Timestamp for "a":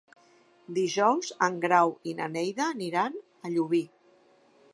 3.45-3.53